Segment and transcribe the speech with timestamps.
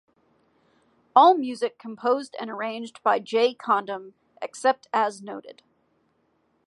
[1.15, 5.61] All music composed and arranged by Jay Condom except as noted.